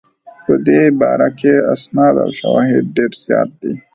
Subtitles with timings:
[0.45, 3.73] په دې باره کې اسناد او شواهد ډېر زیات دي.